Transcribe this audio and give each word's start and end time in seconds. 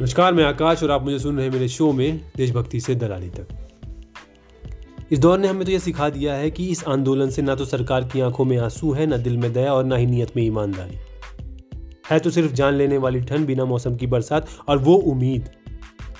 नमस्कार, 0.00 0.34
मैं 0.34 0.44
आकाश 0.44 0.82
और 0.82 0.90
आप 0.90 1.02
मुझे 1.02 1.18
सुन 1.18 1.36
रहे 1.36 1.46
हैं 1.46 1.52
मेरे 1.52 1.68
शो 1.68 1.92
में 1.92 2.20
देशभक्ति 2.36 2.80
से 2.80 2.94
दलाली 2.94 3.28
तक। 3.28 3.48
इस 5.12 5.18
दौर 5.18 5.38
ने 5.38 5.48
हमें 5.48 5.64
तो 5.64 5.72
यह 5.72 5.78
सिखा 5.78 6.08
दिया 6.10 6.34
है 6.34 6.50
कि 6.50 6.68
इस 6.68 6.84
आंदोलन 6.84 7.30
से 7.30 7.42
ना 7.42 7.54
तो 7.54 7.64
सरकार 7.64 8.04
की 8.04 8.20
आँखों 8.20 8.44
में 8.44 8.58
आँसू 8.58 8.92
है, 8.92 9.06
ना 9.06 9.16
दिल 9.16 9.36
में 9.36 9.52
दया 9.52 9.74
और 9.74 9.84
ना 9.84 9.96
ही 9.96 10.06
नीयत 10.06 10.36
में 10.36 10.42
ईमानदारी। 10.42 10.96
है 12.10 12.18
तो 12.18 12.30
सिर्फ़ 12.30 12.52
जान 12.52 12.74
लेने 12.74 12.98
वाली 12.98 13.20
ठंड 13.20 13.46
बिना 13.46 13.64
मौसम 13.64 13.96
की 13.96 14.06
बरसात 14.06 14.48
और 14.68 14.78
वो 14.78 14.94
उम्मीद 14.94 15.50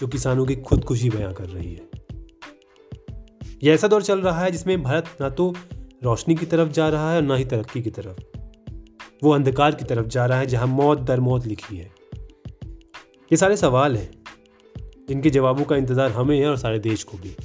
जो 0.01 0.07
किसानों 0.07 0.47
की 0.47 0.57
खुदकुशी 0.57 1.11
बयां 1.11 1.33
कर 1.33 1.45
रही 1.45 1.75
है। 1.75 1.89
यह 3.63 3.75
ऐसा 3.75 3.89
दौर 3.89 4.03
चल 4.03 4.21
रहा 4.21 4.45
है 4.45 4.51
जिसमें 4.51 4.83
भारत 4.83 5.17
ना 5.21 5.29
तो 5.29 5.55
रोशनी 6.05 6.35
की 6.35 6.47
तरफ़ 6.47 6.69
जा 6.69 6.89
रहा 6.89 7.11
है 7.11 7.17
और 7.17 7.23
ना 7.23 7.37
ही 7.37 7.45
तरक्की 7.45 7.83
की 7.83 7.91
तरफ़। 7.91 8.21
वो 9.25 9.31
अंधकार 9.31 9.75
की 9.75 9.85
तरफ़ 9.85 10.07
जा 10.07 10.27
रहा 10.27 10.39
है 10.39 10.47
जहाँ 10.47 10.67
मौत 10.67 11.01
दर 11.01 11.21
मौत 11.21 11.47
लिखी 11.47 11.77
है। 11.77 12.00
ये 13.31 13.37
सारे 13.37 13.57
सवाल 13.57 13.97
हैं, 13.97 14.11
जिनके 15.09 15.31
जवाबों 15.31 15.65
का 15.65 15.77
इंतज़ार 15.77 16.11
हमें 16.11 16.39
है 16.39 16.47
और 16.47 16.57
सारे 16.57 16.79
देश 16.79 17.03
को 17.05 17.19
भी। 17.19 17.37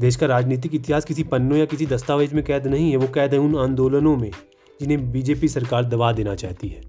देश 0.00 0.16
का 0.16 0.26
राजनीतिक 0.26 0.74
इतिहास 0.74 1.04
किसी 1.04 1.22
पन्नों 1.22 1.58
या 1.58 1.64
किसी 1.64 1.86
दस्तावेज़ 1.86 2.34
में 2.34 2.44
कैद 2.44 2.66
नहीं 2.66 2.90
है, 2.90 2.96
वो 2.96 3.08
कैद 3.08 3.32
है 3.32 3.38
उन 3.38 3.56
आंदोलनों 3.56 4.16
में, 4.16 4.30
जिन्हें 4.80 5.12
बीजेपी 5.12 5.48
सरकार 5.48 5.84
दबा 5.84 6.12
देना 6.12 6.34
चाहती 6.34 6.68
है। 6.68 6.80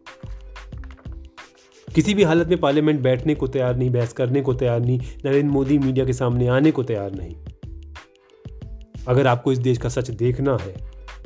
किसी 1.95 2.13
भी 2.13 2.23
हालत 2.23 2.47
में 2.47 2.59
पार्लियामेंट 2.59 3.01
बैठने 3.01 3.35
को 3.35 3.47
तैयार 3.47 3.75
नहीं, 3.75 3.89
बहस 3.89 4.13
करने 4.13 4.41
को 4.41 4.53
तैयार 4.53 4.79
नहीं, 4.79 4.99
नरेंद्र 5.25 5.51
मोदी 5.51 5.77
मीडिया 5.77 6.05
के 6.05 6.13
सामने 6.13 6.47
आने 6.47 6.71
को 6.71 6.83
तैयार 6.83 7.11
नहीं। 7.11 7.35
अगर 9.07 9.27
आपको 9.27 9.51
इस 9.51 9.57
देश 9.57 9.77
का 9.77 9.89
सच 9.89 10.09
देखना 10.09 10.57
है, 10.61 10.75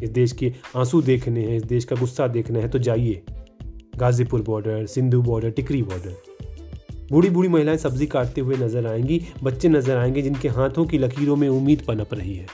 इस 0.04 0.10
देश 0.10 0.32
के 0.32 0.54
आँसू 0.76 1.02
देखने 1.02 1.42
हैं, 1.42 1.58
इस 1.58 1.64
देश 1.64 1.86
का 1.86 1.96
गुस्सा 1.96 2.28
देखना 2.28 2.60
है 2.60 2.70
तो 2.70 2.80
जाइए। 2.80 3.24
Ghazipur 3.98 4.42
border 4.42 4.86
Sindhu 4.86 5.22
border 5.22 5.50
Tikri 5.50 5.84
border 5.84 6.16
बूढ़ी 7.12 7.30
बूढ़ी 7.30 7.50
महिलाएँ 7.50 7.78
सब्ज़ी 7.78 8.08
काटते 8.08 8.42
हुए 8.42 8.56
नज़र 8.56 8.88
आएँगी, 8.88 9.22
बच्चे 9.44 9.70
नज़र 9.70 9.98
आएँगे 9.98 10.22
जिनके 10.22 10.48
हाथों 10.48 10.86
की 10.86 10.98
लकीरों 10.98 11.36
में 11.36 11.50
उम्मीद 11.50 11.82
पनप 11.88 12.14
रही 12.14 12.36
है। 12.36 12.48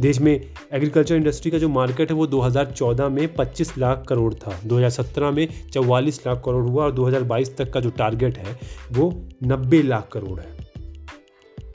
देश 0.00 0.20
में 0.20 0.44
एग्रीकल्चर 0.72 1.14
इंडस्ट्री 1.14 1.50
का 1.50 1.58
जो 1.58 1.68
मार्केट 1.68 2.10
है, 2.10 2.16
वो 2.16 2.26
2014 2.26 3.08
में 3.08 3.34
25 3.34 3.78
लाख 3.78 4.04
करोड़ 4.08 4.34
था। 4.34 4.60
2017 4.66 5.30
में 5.30 5.48
44 5.70 6.26
लाख 6.26 6.42
करोड़ 6.44 6.64
हुआ 6.64 6.84
और 6.84 6.92
2022 6.92 7.56
तक 7.56 7.72
का 7.72 7.80
जो 7.80 7.90
टारगेट 7.90 8.38
है, 8.38 8.58
वो 8.92 9.28
90 9.42 9.82
लाख 9.82 10.08
करोड़ 10.12 10.40
है। 10.40 10.56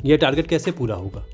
यह 0.06 0.18
टारगेट 0.18 0.48
कैसे 0.48 0.72
पूरा 0.72 0.96
होगा? 0.96 1.26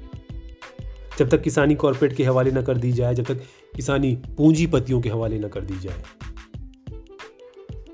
जब 1.20 1.30
तक 1.30 1.42
किसानी 1.42 1.76
कॉरपोरेट 1.76 2.16
के 2.16 2.24
हवाले 2.24 2.52
न 2.52 2.62
कर 2.62 2.78
दी 2.78 2.92
जाए, 2.92 3.16
जब 3.16 3.24
तक 3.24 3.42
किसानी 3.76 4.14
पूंजीपतियों 4.38 5.02
के 5.02 5.10
हवाले 5.10 5.40
न 5.40 5.48
कर 5.48 5.62
दी 5.62 5.80
जाए। 5.80 6.04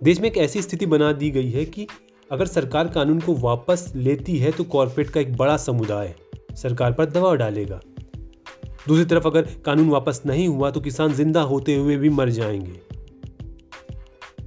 देश 0.03 0.19
में 0.19 0.27
एक 0.29 0.37
ऐसी 0.37 0.61
स्थिति 0.61 0.85
बना 0.85 1.11
दी 1.13 1.29
गई 1.31 1.49
है 1.51 1.65
कि 1.65 1.87
अगर 2.31 2.45
सरकार 2.45 2.87
कानून 2.87 3.19
को 3.19 3.33
वापस 3.35 3.91
लेती 3.95 4.37
है 4.37 4.51
तो 4.51 4.63
कॉरपोरेट 4.63 5.09
का 5.09 5.19
एक 5.19 5.35
बड़ा 5.37 5.57
समुदाय 5.57 6.13
सरकार 6.55 6.93
पर 6.93 7.05
दबाव 7.05 7.35
डालेगा। 7.35 7.79
दूसरी 8.87 9.05
तरफ़ 9.05 9.27
अगर 9.27 9.47
कानून 9.65 9.89
वापस 9.89 10.21
नहीं 10.25 10.47
हुआ 10.47 10.71
तो 10.71 10.81
किसान 10.81 11.13
ज़िंदा 11.13 11.41
होते 11.41 11.75
हुए 11.75 11.97
भी 11.97 12.09
मर 12.09 12.29
जाएँगे। 12.29 12.79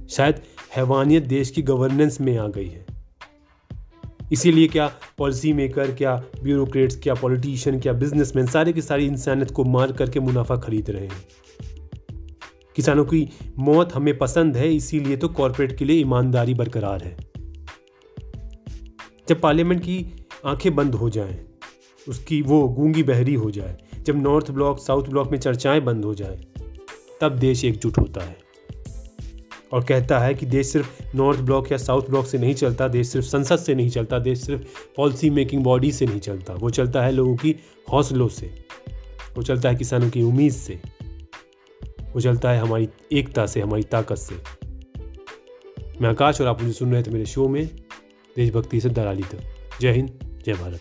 शायद 0.09 0.41
हैवानियत 0.75 1.23
देश 1.23 1.49
की 1.49 1.61
गवर्नेंस 1.61 2.21
में 2.21 2.37
आ 2.37 2.47
गई 2.47 2.67
है। 2.67 2.85
इसीलिए 4.31 4.67
क्या 4.67 4.91
पॉलिसी 5.17 5.53
मेकर 5.53 5.91
क्या 5.91 6.15
ब्यूरोक्रेट्स 6.43 6.95
क्या 6.95 7.13
पॉलिटिशियन 7.13 7.79
क्या 7.79 7.93
बिजनेसमैन 7.93 8.47
सारे 8.47 8.73
की 8.73 8.81
सारी 8.81 9.05
इंसानियत 9.05 9.51
को 9.51 9.63
मार 9.63 9.91
करके 9.91 10.19
मुनाफा 10.19 10.55
खरीद 10.55 10.89
रहे 10.89 11.05
हैं। 11.05 11.25
किसानों 12.75 13.05
की 13.05 13.29
मौत 13.57 13.93
हमें 13.93 14.17
पसंद 14.17 14.57
है 14.57 14.73
इसीलिए 14.75 15.17
तो 15.17 15.27
कॉरपोरेट 15.27 15.77
के 15.77 15.85
लिए 15.85 16.01
ईमानदारी 16.01 16.53
बरकरार 16.53 17.03
है। 17.03 17.17
जब 19.29 19.41
पार्लियामेंट 19.41 19.81
की 19.81 20.05
आँखें 20.45 20.75
बंद 20.75 20.95
हो 20.95 21.09
जाएँ, 21.09 21.37
उसकी 22.07 22.41
वो 22.41 22.67
गूँगी 22.69 23.03
बहरी 23.03 23.33
हो 23.33 23.51
जाए 23.51 23.77
जब 23.99 24.21
नॉर्थ 24.21 24.51
ब्लॉक 24.51 24.79
साउथ 24.79 25.03
ब्लॉक 25.03 25.31
में 25.31 25.37
चर्चाएँ 25.39 25.81
बंद 25.81 26.05
हो 26.05 26.13
जाए 26.13 26.39
तब 27.21 27.35
देश 27.35 27.65
एकजुट 27.65 27.97
होता 27.97 28.21
है। 28.21 28.48
और 29.73 29.83
कहता 29.83 30.19
है 30.19 30.33
कि 30.33 30.45
देश 30.45 30.67
सिर्फ़ 30.67 31.03
नॉर्थ 31.15 31.39
ब्लॉक 31.39 31.71
या 31.71 31.77
साउथ 31.77 32.03
ब्लॉक 32.03 32.25
से 32.25 32.37
नहीं 32.37 32.53
चलता, 32.53 32.87
देश 32.87 33.07
सिर्फ़ 33.07 33.27
संसद 33.27 33.59
से 33.59 33.75
नहीं 33.75 33.89
चलता, 33.89 34.19
देश 34.19 34.41
सिर्फ़ 34.41 34.63
पॉलिसी 34.97 35.29
मेकिंग 35.29 35.63
बॉडी 35.63 35.91
से 35.91 36.05
नहीं 36.05 36.19
चलता। 36.19 36.53
वो 36.53 36.69
चलता 36.69 37.01
है 37.01 37.11
लोगों 37.11 37.35
की 37.35 37.55
हौसलों 37.91 38.27
से, 38.27 38.65
वो 39.37 39.43
चलता 39.43 39.69
है 39.69 39.75
किसानों 39.75 40.09
की 40.09 40.21
उम्मीद 40.21 40.51
से, 40.51 40.81
वो 42.13 42.21
चलता 42.21 42.51
है 42.51 42.59
हमारी 42.59 42.89
एकता 43.11 43.45
से, 43.45 43.61
हमारी 43.61 43.83
ताकत 43.83 44.15
से। 44.15 44.35
मैं 46.01 46.09
आकाश 46.09 46.41
और 46.41 46.47
आप 46.47 46.61
मुझे 46.61 46.73
सुन 46.73 46.93
रहे 46.93 47.03
थे 47.03 47.11
मेरे 47.11 47.25
शो 47.25 47.47
में, 47.47 47.69
देशभक्ति 48.35 48.81
से 48.81 48.89
दलाली 48.89 49.23
तक। 49.23 49.39
जय 49.81 49.91
हिंद, 49.91 50.41
जय 50.45 50.53
भारत। 50.53 50.79